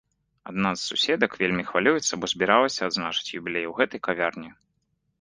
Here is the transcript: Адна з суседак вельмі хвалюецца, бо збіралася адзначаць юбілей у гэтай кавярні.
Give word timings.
Адна 0.51 0.71
з 0.77 0.81
суседак 0.89 1.31
вельмі 1.43 1.67
хвалюецца, 1.69 2.13
бо 2.23 2.33
збіралася 2.33 2.81
адзначаць 2.91 3.33
юбілей 3.41 3.65
у 3.75 3.81
гэтай 3.81 3.99
кавярні. 4.09 4.49